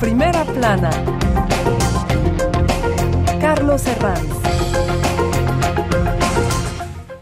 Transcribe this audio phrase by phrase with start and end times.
[0.00, 0.90] Primera plana.
[3.38, 4.39] Carlos Herranz.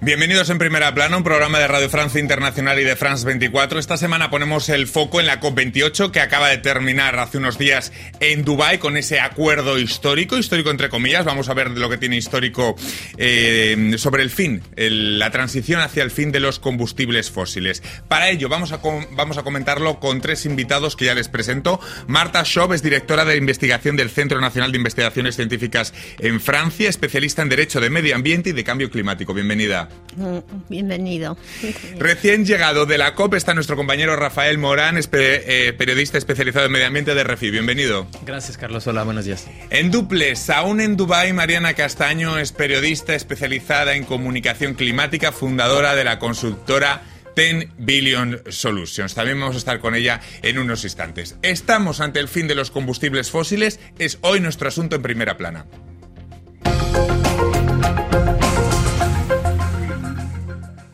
[0.08, 3.78] Bienvenidos en Primera Plana, un programa de Radio Francia Internacional y de France 24.
[3.78, 7.92] Esta semana ponemos el foco en la COP28 que acaba de terminar hace unos días
[8.18, 11.26] en Dubái con ese acuerdo histórico, histórico entre comillas.
[11.26, 12.74] Vamos a ver lo que tiene histórico
[13.18, 17.82] eh, sobre el fin, la transición hacia el fin de los combustibles fósiles.
[18.08, 18.80] Para ello vamos a,
[19.10, 21.80] vamos a comentarlo con tres invitados que ya les presento.
[22.06, 27.42] Marta Schob es directora de investigación del Centro Nacional de Investigaciones Científicas en Francia, especialista
[27.42, 29.34] en Derecho de Medio Ambiente y de Cambio Climático.
[29.34, 29.90] Bienvenida.
[30.16, 30.38] Mm,
[30.68, 31.36] bienvenido.
[31.98, 36.86] Recién llegado de la COP está nuestro compañero Rafael Morán, eh, periodista especializado en medio
[36.86, 37.50] ambiente de Refi.
[37.50, 38.06] Bienvenido.
[38.24, 38.86] Gracias, Carlos.
[38.86, 39.46] Hola, buenos días.
[39.70, 46.04] En duples, aún en Dubái, Mariana Castaño es periodista especializada en comunicación climática, fundadora de
[46.04, 47.02] la consultora
[47.38, 49.14] 10 Billion Solutions.
[49.14, 51.36] También vamos a estar con ella en unos instantes.
[51.42, 53.78] Estamos ante el fin de los combustibles fósiles.
[53.98, 55.66] Es hoy nuestro asunto en primera plana.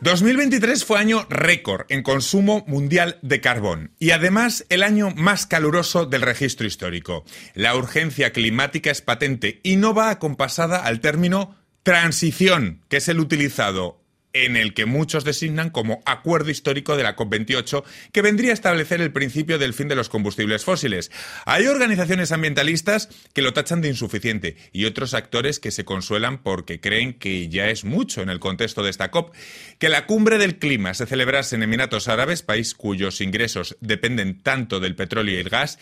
[0.05, 6.05] 2023 fue año récord en consumo mundial de carbón y además el año más caluroso
[6.05, 7.25] del registro histórico.
[7.55, 13.19] La urgencia climática es patente y no va acompasada al término transición, que es el
[13.19, 14.04] utilizado
[14.35, 18.99] en el que muchos designan como acuerdo histórico de la COP28, que vendría a establecer
[18.99, 21.09] el principio del fin de los combustibles fósiles.
[21.45, 26.81] Hay organizaciones ambientalistas que lo tachan de insuficiente y otros actores que se consuelan porque
[26.81, 29.33] creen que ya es mucho en el contexto de esta COP.
[29.79, 34.81] Que la cumbre del clima se celebrase en Emiratos Árabes, país cuyos ingresos dependen tanto
[34.81, 35.79] del petróleo y el gas,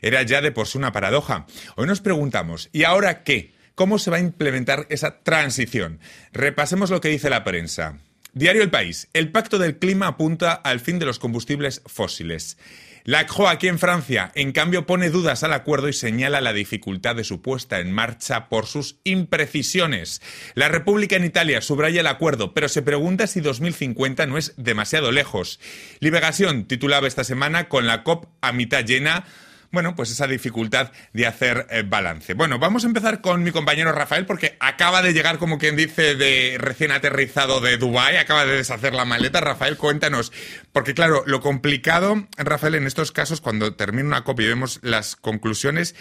[0.00, 1.46] era ya de por sí una paradoja.
[1.74, 3.55] Hoy nos preguntamos, ¿y ahora qué?
[3.76, 6.00] ¿Cómo se va a implementar esa transición?
[6.32, 7.98] Repasemos lo que dice la prensa.
[8.32, 9.08] Diario El País.
[9.12, 12.56] El Pacto del Clima apunta al fin de los combustibles fósiles.
[13.04, 17.22] La aquí en Francia, en cambio, pone dudas al acuerdo y señala la dificultad de
[17.22, 20.22] su puesta en marcha por sus imprecisiones.
[20.54, 25.12] La República en Italia subraya el acuerdo, pero se pregunta si 2050 no es demasiado
[25.12, 25.60] lejos.
[26.00, 29.26] Liberación titulaba esta semana con la COP a mitad llena
[29.70, 32.34] bueno, pues esa dificultad de hacer eh, balance.
[32.34, 36.14] Bueno, vamos a empezar con mi compañero Rafael porque acaba de llegar, como quien dice,
[36.14, 39.40] de recién aterrizado de Dubái, acaba de deshacer la maleta.
[39.40, 40.32] Rafael, cuéntanos,
[40.72, 45.16] porque claro, lo complicado, Rafael, en estos casos, cuando termina una copia y vemos las
[45.16, 45.94] conclusiones,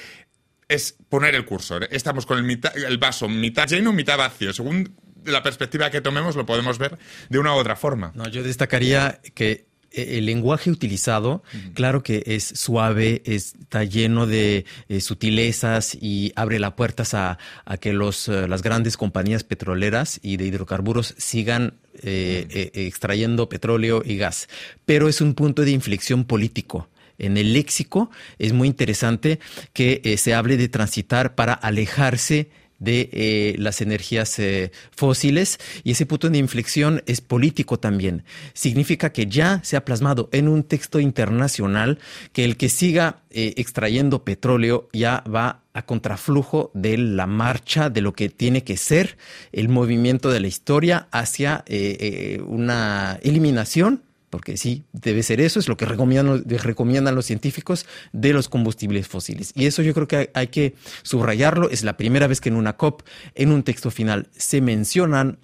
[0.68, 1.88] es poner el cursor.
[1.92, 4.54] Estamos con el, el vaso mitad lleno, mitad vacío.
[4.54, 6.98] Según la perspectiva que tomemos, lo podemos ver
[7.30, 8.12] de una u otra forma.
[8.16, 15.02] No, yo destacaría que el lenguaje utilizado, claro que es suave, está lleno de eh,
[15.02, 17.38] sutilezas y abre las puertas a,
[17.80, 24.50] que los, eh, las grandes compañías petroleras y de hidrocarburos sigan extrayendo petróleo y gas.
[24.86, 26.90] Pero es un punto de inflexión político.
[27.18, 29.40] En el léxico es muy interesante
[29.72, 32.50] que se hable de transitar para alejarse
[32.80, 38.24] de eh, las energías eh, fósiles y ese punto de inflexión es político también.
[38.54, 42.00] Significa que ya se ha plasmado en un texto internacional
[42.34, 48.02] que el que siga eh, extrayendo petróleo ya va a contraflujo de la marcha de
[48.02, 49.18] lo que tiene que ser
[49.52, 51.66] el movimiento de la historia hacia
[52.48, 54.05] una eliminación
[54.36, 59.54] porque sí, debe ser eso, es lo que recomiendan, los científicos de los combustibles fósiles.
[59.56, 62.76] Y eso yo creo que hay, que subrayarlo, es la primera vez que en una
[62.76, 63.04] COP,
[63.34, 65.38] en un texto final, se mencionan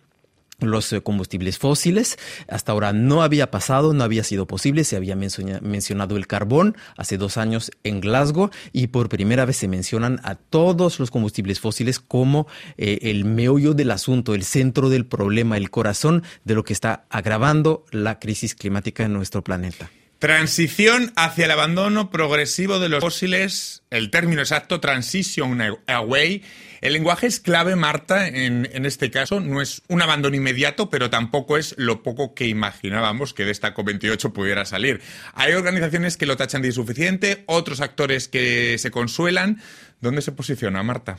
[0.62, 2.18] los eh, combustibles fósiles.
[2.48, 4.84] Hasta ahora no había pasado, no había sido posible.
[4.84, 9.68] Se había mencionado el carbón hace dos años en Glasgow y por primera vez se
[9.68, 15.06] mencionan a todos los combustibles fósiles como eh, el meollo del asunto, el centro del
[15.06, 19.90] problema, el corazón de lo que está agravando la crisis climática en nuestro planeta.
[20.22, 26.44] Transición hacia el abandono progresivo de los fósiles, el término exacto, transition away.
[26.82, 29.40] El lenguaje es clave, Marta, en, este caso.
[29.40, 33.74] No es un abandono inmediato, pero tampoco es lo poco que imaginábamos que de esta
[33.74, 35.02] COP28 pudiera salir.
[35.34, 39.60] Hay organizaciones que lo tachan de insuficiente, otros actores que se consuelan.
[40.02, 41.18] ¿Dónde se posiciona, Marta?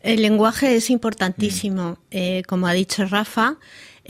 [0.00, 1.98] El lenguaje es importantísimo.
[2.10, 3.58] Eh, como ha dicho Rafa,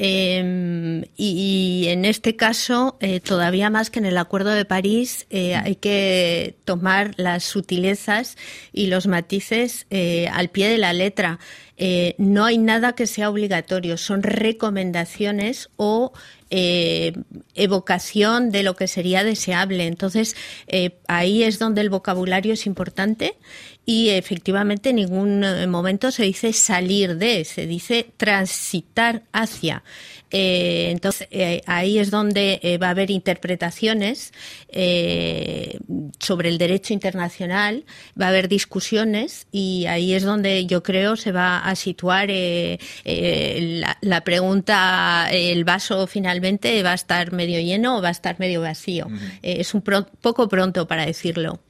[0.00, 5.56] Em, y, en este caso, eh, todavía más que en el Acuerdo de París, eh,
[5.56, 8.37] hay que tomar las sutilezas
[8.73, 11.41] y los matices eh, al pie de la letra.
[12.19, 16.13] No hay nada que sea obligatorio, son recomendaciones o
[16.51, 19.87] evocación de lo que sería deseable.
[19.87, 20.35] Entonces,
[21.07, 23.37] ahí es donde el vocabulario es importante
[23.85, 29.83] y efectivamente en ningún momento se dice salir de, se dice transitar hacia.
[30.31, 34.33] Eh, entonces, eh, ahí es donde eh, va a haber interpretaciones
[36.19, 37.85] sobre el derecho internacional,
[38.21, 44.21] va a haber discusiones y ahí es donde yo creo se va a situar la,
[44.25, 49.09] pregunta, el vaso finalmente va a estar medio lleno o va a estar medio vacío.
[49.43, 51.61] es un poco pronto para decirlo.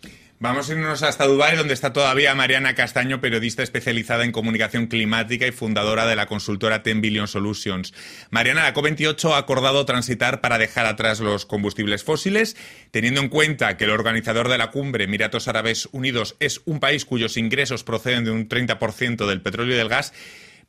[0.40, 5.48] Vamos a irnos hasta Dubái, donde está todavía Mariana Castaño, periodista especializada en comunicación climática
[5.48, 7.92] y fundadora de la consultora Ten Billion Solutions.
[8.30, 12.56] Mariana, la COP28 ha acordado transitar para dejar atrás los combustibles fósiles,
[12.92, 17.04] teniendo en cuenta que el organizador de la cumbre, Emiratos Árabes Unidos, es un país
[17.04, 20.12] cuyos ingresos proceden de un 30% del petróleo y del gas.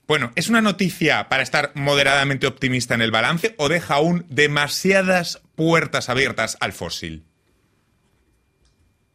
[0.07, 5.43] Bueno, ¿es una noticia para estar moderadamente optimista en el balance o deja aún demasiadas
[5.53, 7.28] puertas abiertas al fósil?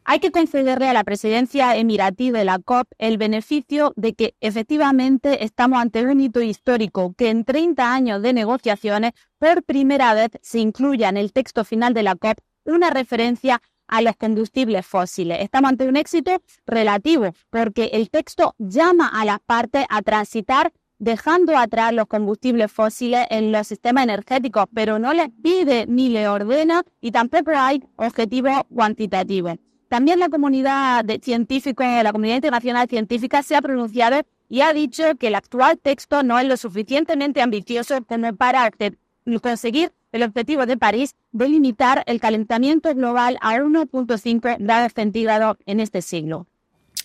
[0.05, 5.43] Hay que concederle a la presidencia emiratí de la COP el beneficio de que efectivamente
[5.43, 10.59] estamos ante un hito histórico que en 30 años de negociaciones por primera vez se
[10.59, 15.39] incluya en el texto final de la COP una referencia a los combustibles fósiles.
[15.41, 16.31] Estamos ante un éxito
[16.67, 23.25] relativo porque el texto llama a las partes a transitar dejando atrás los combustibles fósiles
[23.29, 28.61] en los sistemas energéticos, pero no les pide ni le ordena y tampoco hay objetivos
[28.73, 29.55] cuantitativos.
[29.87, 35.27] También la comunidad científica, la comunidad internacional científica se ha pronunciado y ha dicho que
[35.27, 37.95] el actual texto no es lo suficientemente ambicioso
[38.37, 38.71] para
[39.41, 45.79] conseguir el objetivo de París de limitar el calentamiento global a 1.5 grados centígrados en
[45.79, 46.47] este siglo.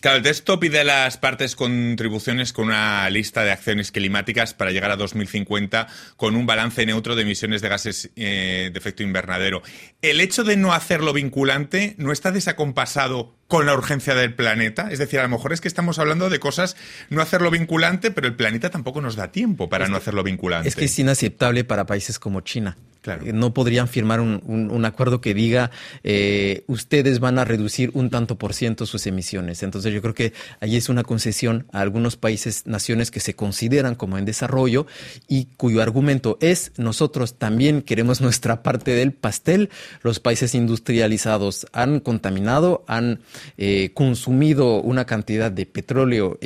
[0.00, 4.70] Claro, el texto pide a las partes contribuciones con una lista de acciones climáticas para
[4.70, 9.62] llegar a 2050 con un balance neutro de emisiones de gases eh, de efecto invernadero.
[10.00, 14.90] ¿El hecho de no hacerlo vinculante no está desacompasado con la urgencia del planeta?
[14.90, 16.76] Es decir, a lo mejor es que estamos hablando de cosas,
[17.10, 20.66] no hacerlo vinculante, pero el planeta tampoco nos da tiempo para no hacerlo vinculante.
[20.66, 22.78] Es que es inaceptable para países como China.
[23.02, 23.24] Claro.
[23.24, 25.70] Eh, no podrían firmar un, acuerdo que diga
[26.04, 29.62] eh, ustedes van a reducir un tanto por ciento sus emisiones.
[29.62, 33.94] Entonces yo creo que ahí es una concesión a algunos países, naciones que se consideran
[33.94, 34.86] como en desarrollo
[35.28, 39.70] y cuyo argumento es nosotros también queremos nuestra parte del pastel.
[40.02, 43.20] Los países industrializados han contaminado, han
[43.56, 46.38] eh, consumido una cantidad de petróleo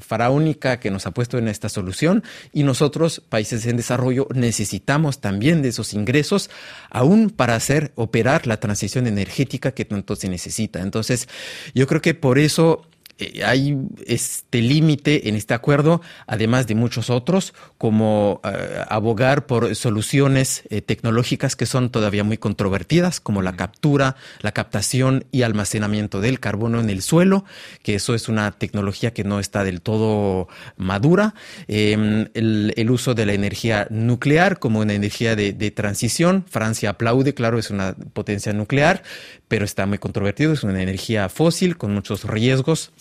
[0.00, 5.62] faraónica que nos ha puesto en esta solución y nosotros, países en desarrollo, necesitamos también
[5.62, 6.50] de esos ingresos,
[6.90, 10.82] aún para hacer operar la transición energética que tanto se necesita.
[10.82, 11.28] Entonces,
[11.74, 12.86] yo creo que por eso
[13.22, 13.76] eh, hay
[14.06, 20.82] este límite en este acuerdo, además de muchos otros, como eh, abogar por soluciones eh,
[20.82, 26.80] tecnológicas que son todavía muy controvertidas, como la captura, la captación y almacenamiento del carbono
[26.80, 27.44] en el suelo,
[27.82, 31.34] que eso es una tecnología que no está del todo madura.
[31.68, 36.44] Em, el, uso de la energía nuclear como una energía de, de transición.
[36.48, 39.02] Francia aplaude, claro, es una potencia nuclear,
[39.48, 42.92] pero está muy controvertido, es una energía fósil con muchos riesgos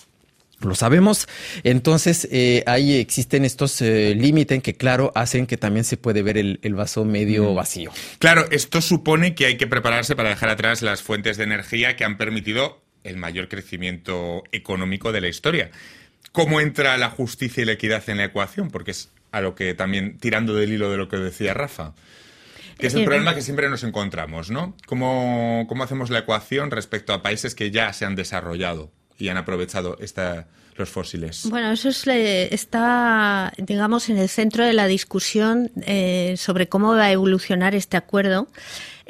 [0.64, 1.28] lo sabemos.
[1.64, 6.38] Entonces, eh, ahí existen estos eh, límites que, claro, hacen que también se puede ver
[6.38, 7.56] el, vaso medio mm.
[7.56, 7.92] vacío.
[8.20, 12.04] Claro, esto supone que hay que prepararse para dejar atrás las fuentes de energía que
[12.04, 15.72] han permitido el mayor crecimiento económico de la historia.
[16.32, 18.70] ¿Cómo entra la justicia y la equidad en la ecuación?
[18.70, 21.94] Porque es a lo que también, tirando del hilo de lo que decía Rafa.
[22.78, 24.76] Que es el problema que siempre nos encontramos, ¿no?
[24.88, 28.92] ¿Cómo, ¿Cómo hacemos la ecuación respecto a países que ya se han desarrollado?
[29.22, 31.46] Y han aprovechado esta, los fósiles.
[31.48, 37.12] Bueno, eso está, digamos, en el centro de la discusión eh, sobre cómo va a
[37.12, 38.48] evolucionar este acuerdo.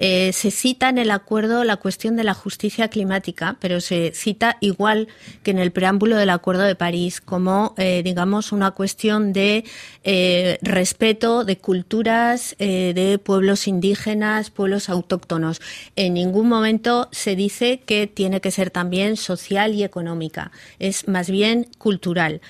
[0.03, 4.57] Eh, se cita en el acuerdo la cuestión de la justicia climática, pero se cita
[4.59, 5.07] igual
[5.43, 9.63] que en el preámbulo del Acuerdo de París como, eh, digamos, una cuestión de
[10.03, 15.61] eh, respeto de culturas de pueblos indígenas, pueblos autóctonos.
[15.95, 21.29] En ningún momento se dice que tiene que ser también social y económica, es más
[21.29, 22.41] bien cultural.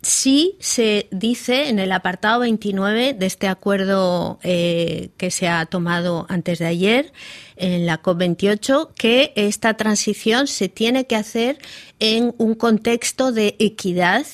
[0.00, 6.24] Sí se dice en el apartado 29 de este acuerdo eh, que se ha tomado
[6.28, 7.12] antes de ayer
[7.56, 11.58] en la COP28 que esta transición se tiene que hacer
[11.98, 14.24] en un contexto de equidad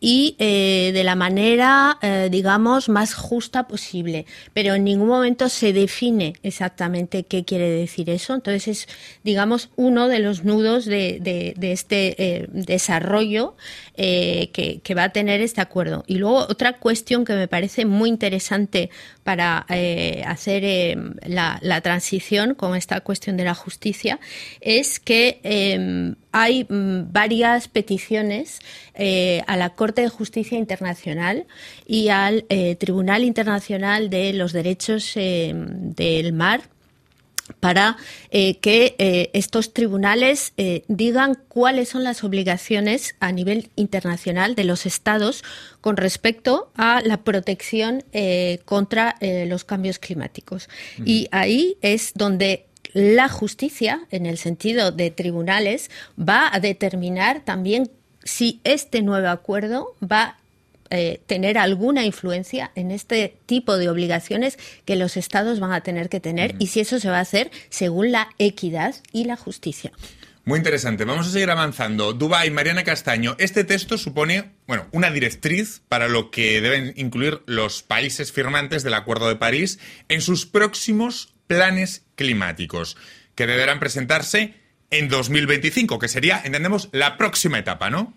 [0.00, 4.24] y eh, de la manera, eh, digamos, más justa posible.
[4.54, 8.34] Pero en ningún momento se define exactamente qué quiere decir eso.
[8.34, 8.88] Entonces es,
[9.22, 13.56] digamos, uno de los nudos de, de, este eh, desarrollo
[13.96, 16.04] que, que, va a tener este acuerdo.
[16.06, 18.88] Y luego otra cuestión que me parece muy interesante
[19.22, 19.66] para
[20.26, 24.18] hacer la, la, transición con esta cuestión de la justicia
[24.60, 28.60] es que hay mm, varias peticiones
[28.94, 31.46] eh, a la Corte de Justicia Internacional
[31.86, 36.62] y al eh, Tribunal Internacional de los Derechos eh, del Mar
[37.58, 37.96] para
[38.30, 40.52] que estos tribunales
[40.86, 45.42] digan cuáles son las obligaciones a nivel internacional de los estados
[45.80, 48.04] con respecto a la protección
[48.64, 50.68] contra los cambios climáticos.
[51.04, 57.90] Y ahí es donde la justicia, en el sentido de tribunales, va a determinar también
[58.22, 60.36] si este nuevo acuerdo va a
[60.90, 66.08] eh, tener alguna influencia en este tipo de obligaciones que los estados van a tener
[66.08, 69.92] que tener y si eso se va a hacer según la equidad y la justicia.
[70.44, 71.04] Muy interesante.
[71.04, 72.12] Vamos a seguir avanzando.
[72.12, 77.82] Dubái, Mariana Castaño, este texto supone, bueno, una directriz para lo que deben incluir los
[77.82, 79.78] países firmantes del Acuerdo de París
[80.08, 82.96] en sus próximos planes climáticos,
[83.34, 84.54] que deberán presentarse
[84.88, 88.14] en 2025, que sería, entendemos, la próxima etapa, ¿no?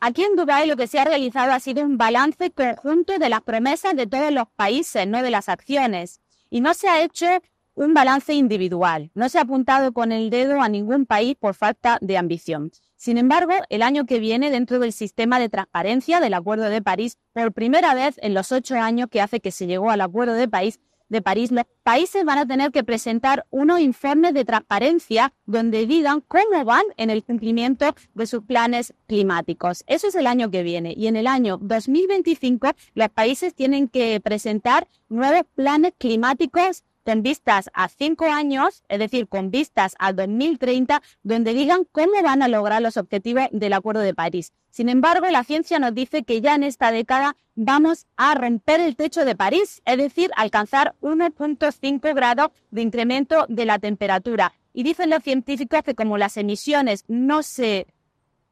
[0.00, 3.42] Aquí en Dubái lo que se ha realizado ha sido un balance conjunto de las
[3.42, 6.22] promesas de todos los países, no de las acciones.
[6.48, 7.26] Y no se ha hecho
[7.74, 9.10] un balance individual.
[9.14, 12.72] No se ha apuntado con el dedo a ningún país por falta de ambición.
[12.96, 17.18] Sin embargo, el año que viene, dentro del sistema de transparencia del Acuerdo de París,
[17.34, 20.48] por primera vez en los ocho años que hace que se llegó al Acuerdo de
[20.48, 20.80] París,
[21.12, 26.22] de París, los países van a tener que presentar unos informes de transparencia donde digan
[26.26, 29.84] cómo van en el cumplimiento de sus planes climáticos.
[29.86, 30.94] Eso es el año que viene.
[30.96, 37.70] Y en el año 2025, los países tienen que presentar nuevos planes climáticos con vistas
[37.74, 42.82] a cinco años, es decir, con vistas al 2030, donde digan cómo van a lograr
[42.82, 44.52] los objetivos del Acuerdo de París.
[44.70, 48.96] Sin embargo, la ciencia nos dice que ya en esta década vamos a romper el
[48.96, 54.52] techo de París, es decir, alcanzar 1.5 grados de incremento de la temperatura.
[54.72, 57.86] Y dicen los científicos que como las emisiones no se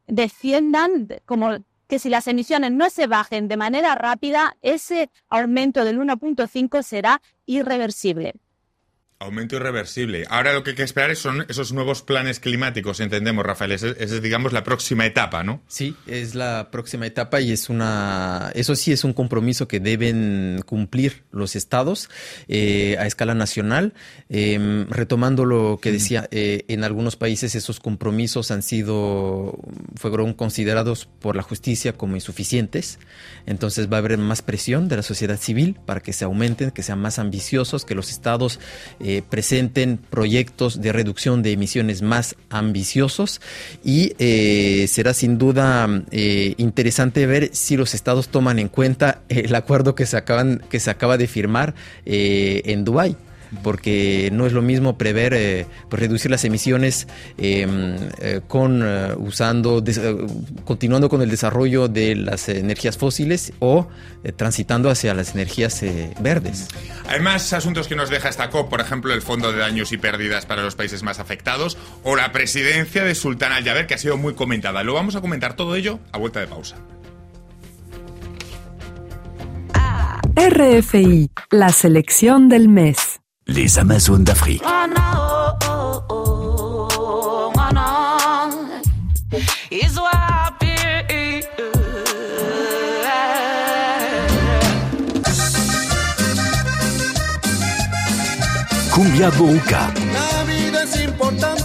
[0.06, 1.58] desciendan, como
[1.90, 7.20] que si las emisiones no se bajen de manera rápida, ese aumento del 1.5 será
[7.46, 8.34] irreversible.
[9.22, 10.24] Aumento irreversible.
[10.30, 13.72] Ahora lo que hay que esperar son esos nuevos planes climáticos, entendemos, Rafael.
[13.72, 15.60] Esa es, digamos, la próxima etapa, ¿no?
[15.68, 18.50] Sí, es la próxima etapa y es una.
[18.54, 22.08] Eso sí es un compromiso que deben cumplir los estados
[22.48, 23.92] eh, a escala nacional.
[24.30, 29.58] Em, retomando lo que decía, eh, en algunos países esos compromisos han sido.
[29.96, 32.98] fueron considerados por la justicia como insuficientes.
[33.44, 36.82] Entonces va a haber más presión de la sociedad civil para que se aumenten, que
[36.82, 38.58] sean más ambiciosos, que los estados.
[38.98, 43.40] Eh, presenten proyectos de reducción de emisiones más ambiciosos
[43.84, 49.54] y eh, será sin duda eh, interesante ver si los estados toman en cuenta el
[49.54, 51.74] acuerdo que se, acaban, que se acaba de firmar
[52.04, 53.16] en Dubái
[53.62, 57.06] porque no es lo mismo prever eh, pues, reducir las emisiones
[57.38, 59.82] em, eh, con eh, usando
[60.64, 63.88] continuando con el desarrollo de las energías fósiles o
[64.36, 65.82] transitando hacia las energías
[66.20, 66.68] verdes.
[67.08, 69.98] Hay más asuntos que nos deja esta COP, por ejemplo, el Fondo de Daños y
[69.98, 74.16] Pérdidas para los países más afectados o la presidencia de Sultán Al-Jaber, que ha sido
[74.16, 74.82] muy comentada.
[74.82, 76.76] Lo vamos a comentar todo ello a vuelta de pausa.
[80.36, 83.19] RFI, la selección del mes.
[83.50, 84.62] Les Amazones d'Afrique.
[98.92, 99.92] Cumbia Boca.
[100.12, 101.59] La vida es importante,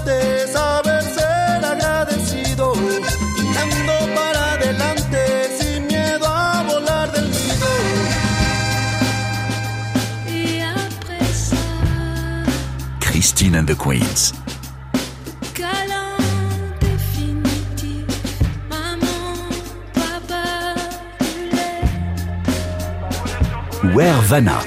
[13.45, 14.31] Christine and the Queens.
[23.93, 24.61] Where Vanna.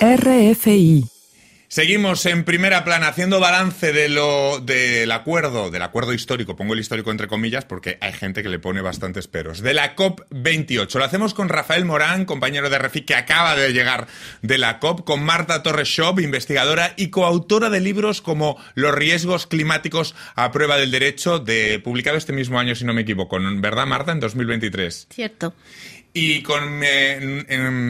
[0.00, 1.13] RFI.
[1.74, 6.78] Seguimos en primera plana haciendo balance de lo del acuerdo, del acuerdo histórico, pongo el
[6.78, 10.94] histórico entre comillas porque hay gente que le pone bastantes peros, de la COP28.
[10.96, 14.06] Lo hacemos con Rafael Morán, compañero de RFI que acaba de llegar
[14.40, 19.48] de la COP, con Marta Torres Shop, investigadora y coautora de libros como Los riesgos
[19.48, 23.86] climáticos a prueba del derecho, de publicado este mismo año, si no me equivoco, ¿verdad
[23.88, 24.12] Marta?
[24.12, 25.08] En 2023.
[25.10, 25.54] Cierto.
[26.16, 27.44] Y con eh,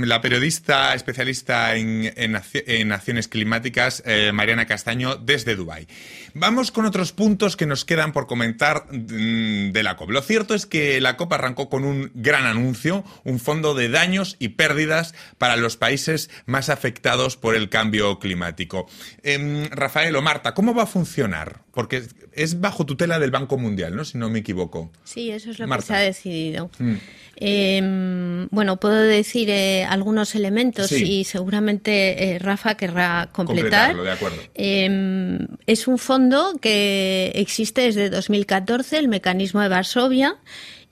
[0.06, 5.86] la periodista especialista en, en, acciones climáticas, eh, Mariana Castaño, desde Dubái.
[6.32, 10.08] Vamos con otros puntos que nos quedan por comentar mm, de la COP.
[10.08, 14.36] Lo cierto es que la COP arrancó con un gran anuncio, un fondo de daños
[14.38, 18.88] y pérdidas para los países más afectados por el cambio climático.
[19.22, 21.63] Eh, Rafael o Marta, ¿cómo va a funcionar?
[21.74, 24.04] Porque es bajo tutela del Banco Mundial, ¿no?
[24.04, 24.90] Si no me equivoco.
[25.02, 26.70] Sí, eso es lo que se ha decidido.
[26.78, 26.94] Mm.
[27.36, 33.96] Eh, bueno, puedo decir eh, algunos elementos y seguramente eh, Rafa querrá completar.
[33.96, 34.36] De acuerdo.
[34.54, 40.36] Em, es un fondo que existe desde 2014, el mecanismo de Varsovia.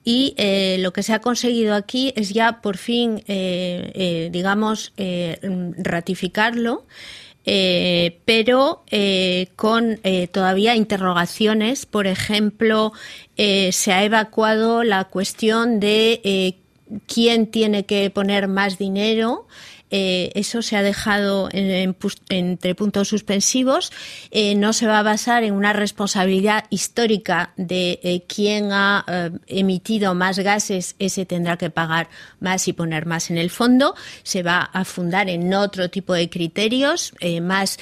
[0.05, 4.93] Y eh, lo que se ha conseguido aquí es ya por fin, digamos,
[5.79, 6.85] ratificarlo
[7.45, 11.87] eh, pero eh, con eh, todavía interrogaciones.
[11.87, 12.93] Por ejemplo,
[13.37, 16.57] se ha evacuado la cuestión de
[17.07, 19.47] quién tiene que poner más dinero
[19.95, 23.93] eh, eso se ha dejado entre puntos suspensivos.
[24.31, 29.05] Eh, no se va a basar en una responsabilidad histórica de eh, quién ha
[29.47, 32.09] emitido más gases, ese tendrá que pagar
[32.41, 33.95] más y poner más en el fondo.
[34.23, 37.79] Se va a fundar en otro tipo de criterios más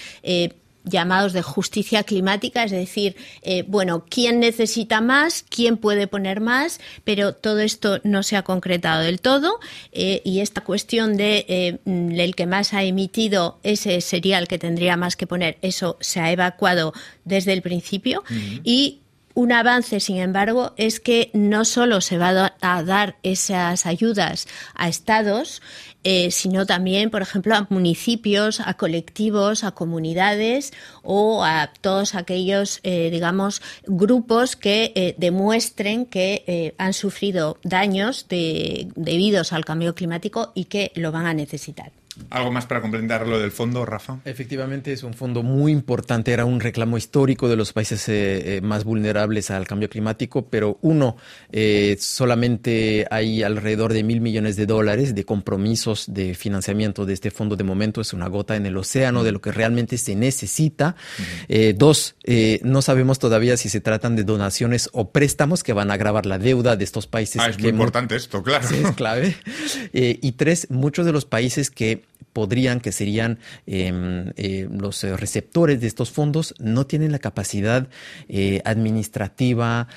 [0.84, 6.80] llamados de justicia climática, es decir, eh, bueno, quién necesita más, quién puede poner más,
[7.04, 9.58] pero todo esto no se ha concretado del todo
[9.92, 14.58] eh, y esta cuestión de eh, el que más ha emitido ese sería el que
[14.58, 16.92] tendría más que poner, eso se ha evacuado
[17.24, 18.24] desde el principio
[18.64, 18.99] y
[19.40, 24.86] un avance, sin embargo, es que no solo se va a dar esas ayudas a
[24.86, 25.62] estados,
[26.04, 32.80] eh, sino también, por ejemplo, a municipios, a colectivos, a comunidades o a todos aquellos,
[32.82, 40.66] eh, digamos, grupos que eh, demuestren que han sufrido daños debidos al cambio climático y
[40.66, 41.99] que lo van a necesitar.
[42.30, 44.18] ¿Algo más para complementar lo del fondo, Rafa?
[44.24, 46.32] Efectivamente, es un fondo muy importante.
[46.32, 50.78] Era un reclamo histórico de los países eh, eh, más vulnerables al cambio climático, pero
[50.82, 51.16] uno,
[51.52, 57.30] eh, solamente hay alrededor de mil millones de dólares de compromisos de financiamiento de este
[57.30, 58.00] fondo de momento.
[58.00, 60.96] Es una gota en el océano de lo que realmente se necesita.
[61.76, 62.16] dos,
[62.62, 66.38] no sabemos todavía si se tratan de donaciones o préstamos que van a agravar la
[66.38, 67.40] deuda de estos países.
[67.40, 68.68] Ah, es muy importante esto, claro.
[68.68, 69.36] es clave.
[69.92, 71.99] y tres, muchos de los países que
[72.32, 77.88] podrían, que serían em, eh, los eh, receptores de estos fondos, no tienen la capacidad
[78.28, 79.88] eh, administrativa,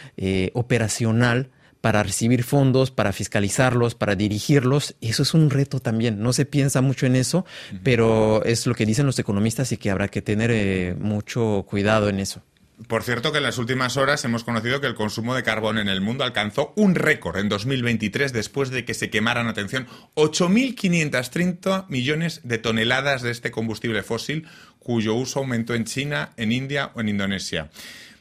[0.53, 1.49] operacional,
[1.81, 4.95] para recibir fondos, para fiscalizarlos, para dirigirlos.
[5.01, 6.21] Eso es un reto también.
[6.21, 7.45] No se piensa mucho en eso,
[7.83, 12.19] pero es lo que dicen los economistas y que habrá que tener mucho cuidado en
[12.19, 12.41] eso.
[12.87, 15.89] Por cierto que en las últimas horas hemos conocido que el consumo de carbón en
[15.89, 22.41] el mundo alcanzó un récord en 2023 después de que se quemaran, atención, 8.530 millones
[22.43, 24.47] de toneladas de este combustible fósil
[24.79, 27.69] cuyo uso aumentó en China, en India o en Indonesia.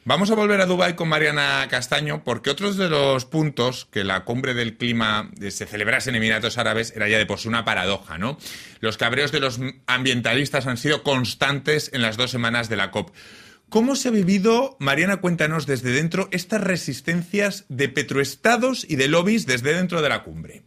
[0.05, 4.25] Vamos a volver a Dubái con Mariana Castaño porque otros de los puntos que la
[4.25, 8.17] cumbre del clima se celebrase en Emiratos Árabes era ya de por sí una paradoja,
[8.17, 8.37] ¿no?
[8.81, 13.11] Los cabreos de los ambientalistas han sido constantes en las dos semanas de la COP.
[13.73, 19.47] ¿Cómo se ha vivido, Mariana, cuéntanos desde dentro, estas resistencias de petroestados y de lobbies
[19.47, 20.61] desde dentro de la cumbre?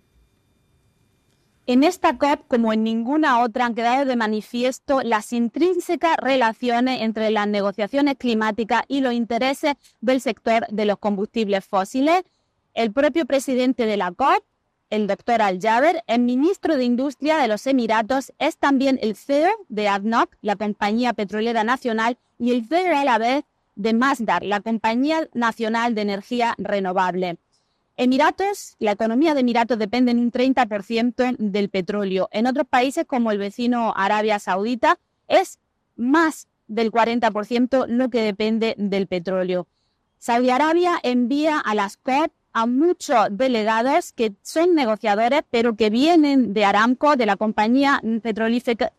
[1.68, 7.30] En esta COP, como en ninguna otra, han quedado de manifiesto las intrínsecas relaciones entre
[7.30, 12.24] las negociaciones climáticas y los intereses del sector de los combustibles fósiles.
[12.74, 14.42] El propio presidente de la COP,
[14.90, 19.86] el doctor Al-Jaber, el ministro de Industria de los Emiratos, es también el CEO de
[19.86, 23.44] ADNOC, la compañía petrolera nacional, y el CEO a la vez
[23.74, 27.38] de Masdar, la compañía nacional de energía renovable.
[27.98, 32.28] Emiratos, la economía de Emiratos depende en un 30% del petróleo.
[32.30, 35.58] En otros países como el vecino Arabia Saudita es
[35.96, 39.66] más del 40% lo que depende del petróleo.
[40.18, 46.54] Saudi Arabia envía a las COP a muchos delegados que son negociadores, pero que vienen
[46.54, 48.00] de Aramco, de la compañía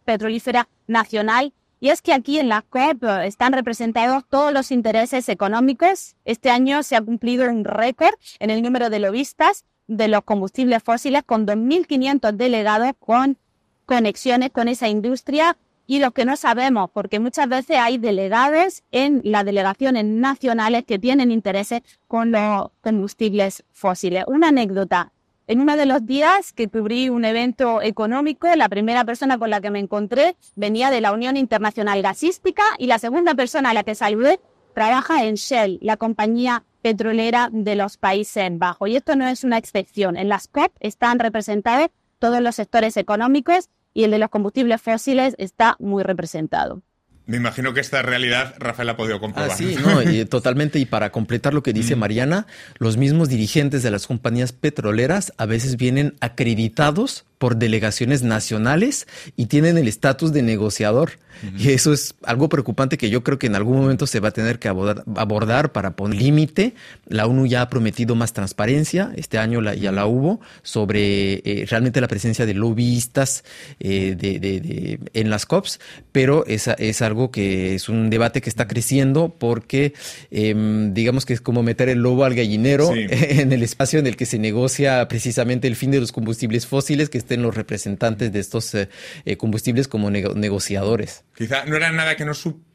[0.06, 1.54] petrolífera, nacional.
[1.80, 6.16] Y es que aquí en la COP están representados todos los intereses económicos.
[6.26, 10.84] Este año se ha cumplido un récord en el número de lobistas de los combustibles
[10.84, 13.38] fósiles con 2.500 delegados con
[13.86, 19.22] conexiones con esa industria y lo que no sabemos, porque muchas veces hay delegados en
[19.24, 24.26] las delegaciones nacionales que tienen intereses con los combustibles fósiles.
[24.28, 25.14] Una anécdota.
[25.50, 29.62] En uno de los días que cubrí un evento económico, la primera persona con la
[29.62, 33.84] que me encontré venía de la Unión Internacional Gasística y la segunda persona a la
[33.84, 34.42] que saludé
[34.74, 38.90] trabaja en Shell, la compañía petrolera de los Países Bajos.
[38.90, 40.18] Y esto no es una excepción.
[40.18, 45.34] En las COP están representados todos los sectores económicos y el de los combustibles fósiles
[45.38, 46.82] está muy representado.
[47.28, 49.52] Me imagino que esta realidad Rafael ha podido comprobar.
[49.52, 50.80] Ah, sí, no, y, totalmente.
[50.80, 52.48] Y para completar lo que dice Mariana,
[52.80, 59.46] los mismos dirigentes de las compañías petroleras a veces vienen acreditados por delegaciones nacionales y
[59.46, 61.12] tienen el estatus de negociador.
[61.58, 64.32] Y eso es algo preocupante que yo creo que en algún momento se va a
[64.32, 66.74] tener que abordar, para poner límite.
[67.08, 72.02] La ONU ya ha prometido más transparencia, este año ya la hubo, sobre eh, realmente
[72.02, 73.44] la presencia de lobbyistas
[73.80, 75.80] eh, de, en las COPs,
[76.12, 79.94] pero es, es algo que es un debate que está creciendo porque
[80.32, 84.16] em, digamos que es como meter el lobo al gallinero en el espacio en el
[84.16, 88.40] que se negocia precisamente el fin de los combustibles fósiles que estén los representantes de
[88.40, 88.90] estos eh,
[89.26, 91.26] eh, combustibles como negociadores.
[91.36, 92.34] Quizá no era nada que no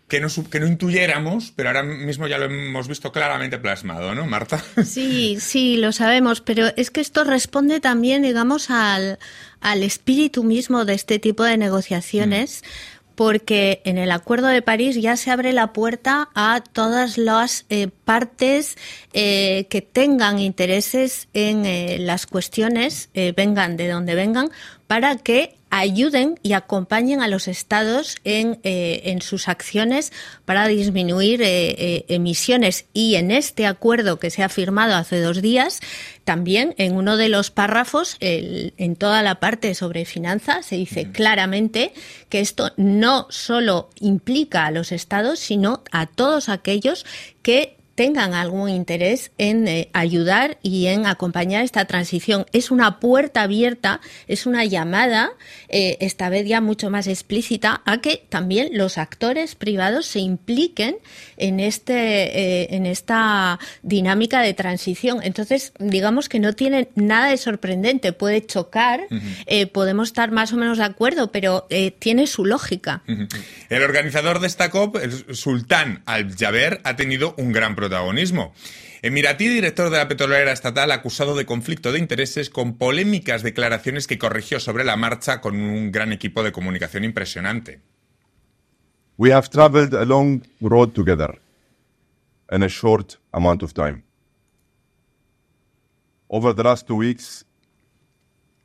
[0.08, 4.26] que no, que no intuyéramos, pero ahora mismo ya lo hemos visto claramente plasmado, ¿no,
[4.26, 4.62] Marta?
[4.84, 9.18] Sí, sí, lo sabemos, pero es que esto responde también, digamos, al,
[9.62, 12.62] al espíritu mismo de este tipo de negociaciones.
[12.62, 17.66] Mm porque en el Acuerdo de París ya se abre la puerta a todas las
[17.68, 18.76] eh, partes
[19.12, 24.50] eh, que tengan intereses en eh, las cuestiones, vengan de donde vengan,
[24.86, 30.12] para que ayuden y acompañen a los estados en, eh, en sus acciones
[30.44, 32.84] para disminuir eh, eh, emisiones.
[32.92, 35.80] Y en este acuerdo que se ha firmado hace dos días,
[36.24, 41.94] también en uno de los párrafos, en toda la parte sobre finanzas, se dice claramente
[42.28, 47.06] que esto no solo implica a los estados, sino a todos aquellos
[47.42, 52.46] que tengan algún interés en eh, ayudar y en acompañar esta transición.
[52.52, 55.32] Es una puerta abierta, es una llamada,
[55.68, 60.96] eh, esta vez ya mucho más explícita, a que también los actores privados se impliquen
[61.36, 65.20] en, este, eh, en esta dinámica de transición.
[65.22, 69.02] Entonces, digamos que no tiene nada de sorprendente, puede chocar,
[69.72, 71.66] podemos estar más o menos de acuerdo, pero
[71.98, 73.02] tiene su lógica.
[73.68, 78.54] El organizador de esta COP, el sultán Al-Jaber, ha tenido un gran protagonismo.
[79.02, 84.18] Emiratí, director de la petrolera estatal, acusado de conflicto de intereses con polémicas declaraciones que
[84.18, 87.80] corrigió sobre la marcha con un gran equipo de comunicación impresionante.
[89.16, 91.40] We have traveled a long road together
[92.52, 94.04] in a short amount of time.
[96.28, 97.44] Over the last two weeks,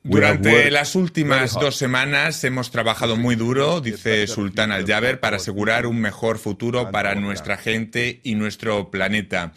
[0.04, 6.00] durante las últimas dos semanas hemos trabajado muy duro, dice Sultán Al-Jaber, para asegurar un
[6.00, 9.54] mejor futuro para nuestra gente y nuestro planeta.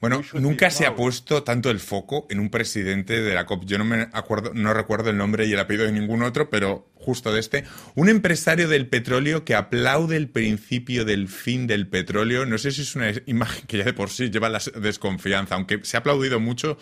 [0.00, 3.64] Bueno, nunca se ha puesto tanto el foco en un presidente de la COP.
[3.64, 6.88] Yo no me acuerdo, no recuerdo el nombre y el apellido de ningún otro, pero
[6.94, 7.64] justo de este.
[7.96, 12.46] Un empresario del petróleo que aplaude el principio del fin del petróleo.
[12.46, 15.80] No sé si es una imagen que ya de por sí lleva la desconfianza, aunque
[15.82, 16.78] se ha aplaudido mucho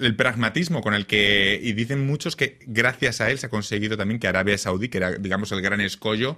[0.00, 3.96] el pragmatismo con el que, y dicen muchos que gracias a él se ha conseguido
[3.96, 6.36] también que Arabia Saudí, que era, digamos, el gran escollo,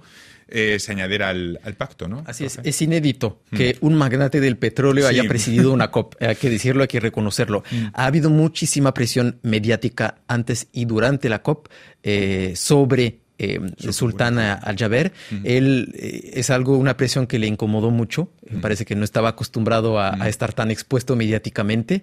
[0.49, 2.23] eh, se añadiera al, pacto, ¿no?
[2.25, 3.55] Así es, es inédito mm.
[3.57, 7.63] que un magnate del petróleo haya presidido una COP, hay que decirlo, hay que reconocerlo.
[7.69, 7.87] Mm.
[7.93, 11.67] Ha habido muchísima presión mediática antes y durante la COP
[12.03, 13.59] eh, sobre eh,
[13.91, 15.13] Sultán Al-Jaber.
[15.43, 18.31] Él eh, es algo, una presión que le incomodó mucho.
[18.61, 22.01] Parece que no estaba acostumbrado a, estar tan expuesto mediáticamente.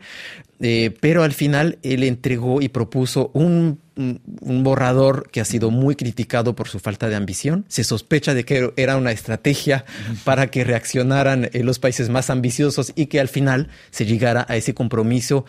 [0.60, 6.56] Eh, pero al final él entregó y propuso un, borrador que ha sido muy criticado
[6.56, 7.64] por su falta de ambición.
[7.68, 9.84] Se sospecha de que era una estrategia
[10.24, 14.74] para que reaccionaran los países más ambiciosos y que al final se llegara a ese
[14.74, 15.44] compromiso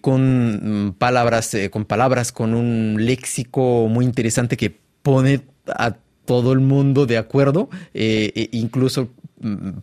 [0.00, 6.60] con mm, palabras, con palabras, con un léxico muy interesante que pone a todo el
[6.60, 9.10] mundo de acuerdo, eh, e incluso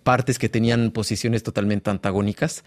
[0.03, 2.63] partes que tenían posiciones totalmente antagónicas.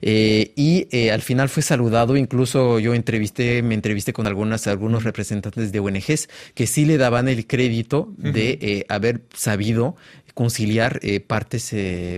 [0.00, 5.04] Eh, y eh, al final fue saludado, incluso yo entrevisté, me entrevisté con algunas, algunos
[5.04, 9.96] representantes de ONGs que sí le daban el crédito de haber sabido
[10.34, 11.74] conciliar partes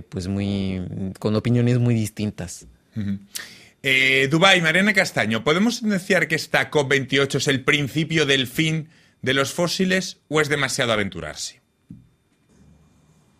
[0.08, 0.82] pues muy
[1.18, 2.66] con opiniones muy distintas.
[4.30, 8.88] Dubái, Mariana Castaño, ¿podemos decir que esta COP28 es el principio del fin
[9.22, 11.59] de los fósiles o es demasiado aventurarse?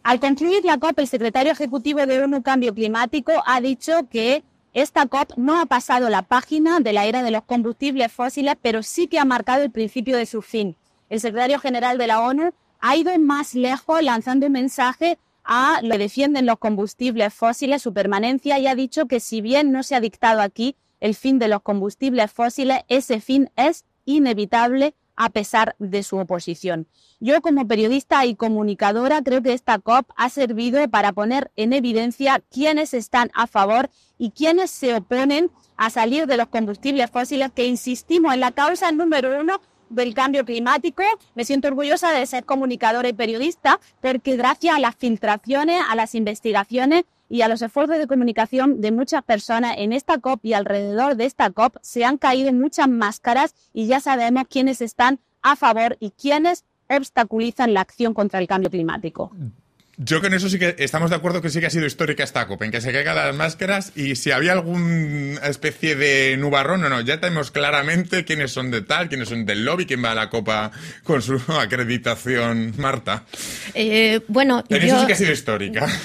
[0.03, 5.07] Al concluir la COP, el secretario ejecutivo de ONU Cambio Climático ha dicho que esta
[5.07, 9.09] COP no ha pasado la página de la era de los combustibles fósiles, pero sí
[9.09, 10.75] que ha marcado el principio de su fin.
[11.11, 15.91] El secretario general de la ONU ha ido más lejos lanzando un mensaje a lo
[15.91, 19.97] que defienden los combustibles fósiles, su permanencia, y ha dicho que si bien no se
[19.97, 25.77] ha dictado aquí el fin de los combustibles fósiles, ese fin es inevitable a pesar
[25.79, 26.87] de su oposición.
[27.21, 32.43] Yo como periodista y comunicadora creo que esta COP ha servido para poner en evidencia
[32.51, 37.67] quiénes están a favor y quiénes se oponen a salir de los combustibles fósiles que
[37.67, 41.03] insistimos en la causa número uno del cambio climático.
[41.35, 46.15] Me siento orgullosa de ser comunicadora y periodista porque gracias a las filtraciones, a las
[46.15, 51.15] investigaciones y a los esfuerzos de comunicación de muchas personas en esta COP y alrededor
[51.15, 55.97] de esta COP se han caído muchas máscaras y ya sabemos quiénes están a favor
[56.01, 59.31] y quiénes obstaculizan la acción contra el cambio climático.
[60.03, 62.47] Yo con eso sí que estamos de acuerdo que sí que ha sido histórica esta
[62.47, 66.89] COP, en que se caigan las máscaras y si había alguna especie de nubarrón, no,
[66.89, 70.15] no, ya tenemos claramente quiénes son de tal, quiénes son del lobby, quién va a
[70.15, 70.71] la Copa
[71.05, 73.25] con su acreditación, Marta.
[73.75, 75.87] Eh, bueno, en yo, eso sí que ha sido histórica.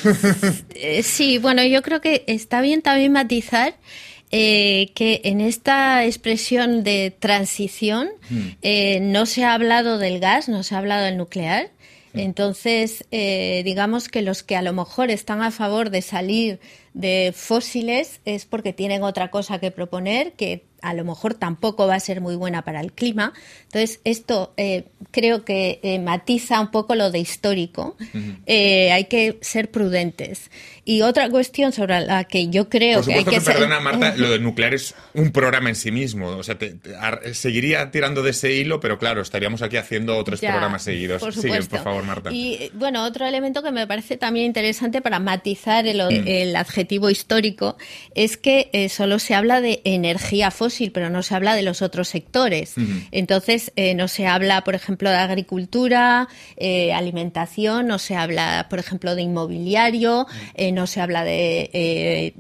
[0.77, 3.75] Eh, sí, bueno, yo creo que está bien también matizar
[4.31, 8.09] eh, que en esta expresión de transición
[8.61, 11.69] eh, no se ha hablado del gas, no se ha hablado del nuclear.
[12.15, 16.59] Entonces, eh, digamos que los que a lo mejor están a favor de salir
[16.95, 21.95] de fósiles es porque tienen otra cosa que proponer que a lo mejor tampoco va
[21.95, 23.33] a ser muy buena para el clima.
[23.63, 27.97] Entonces, esto eh, creo que eh, matiza un poco lo de histórico.
[28.45, 30.51] Eh, hay que ser prudentes.
[30.83, 33.55] Y otra cuestión sobre la que yo creo Por que hay que, que, ser...
[33.55, 36.27] perdona, Marta, lo del nuclear es un programa en sí mismo.
[36.27, 40.15] O sea, te- te- ar- seguiría tirando de ese hilo, pero claro, estaríamos aquí haciendo
[40.15, 41.19] otros Ya, programas seguidos.
[41.19, 42.31] Por Sigue, por favor, Marta.
[42.31, 46.27] Y eh, bueno, otro elemento que me parece también interesante para matizar el, Mm.
[46.27, 47.77] el adjetivo histórico
[48.13, 51.81] es que eh, solo se habla de energía fósil, pero no se habla de los
[51.81, 52.75] otros sectores.
[53.11, 58.79] Entonces, eh, no se habla, por ejemplo, de agricultura, eh, alimentación, no se habla, por
[58.79, 62.33] ejemplo, de inmobiliario, eh, no se habla de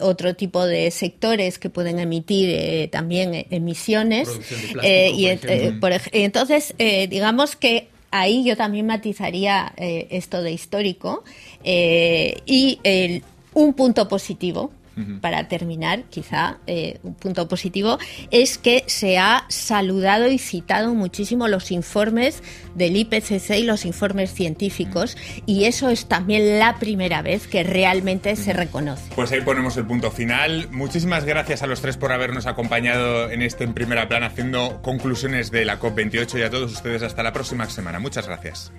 [0.00, 4.28] otro tipo de sectores que pueden emitir también emisiones.
[4.28, 4.80] Plástico,
[5.14, 5.80] y por ent- ejemplo.
[5.80, 11.24] por ej- entonces, digamos que ahí yo también matizaría eh, esto de histórico
[11.64, 13.22] eh, y el-
[13.54, 14.72] un punto positivo.
[15.20, 17.98] Para terminar, quizá eh, un punto positivo
[18.30, 22.44] es que se ha saludado y citado muchísimo los informes
[22.76, 28.36] del IPCC y los informes científicos y eso es también la primera vez que realmente
[28.36, 29.02] se reconoce.
[29.16, 30.68] Pues ahí ponemos el punto final.
[30.70, 35.50] Muchísimas gracias a los tres por habernos acompañado en este en primera plana haciendo conclusiones
[35.50, 37.98] de la COP28 y a todos ustedes hasta la próxima semana.
[37.98, 38.70] Muchas gracias.